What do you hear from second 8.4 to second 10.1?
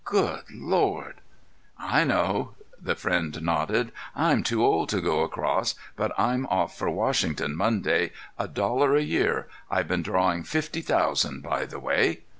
dollar a year. I've been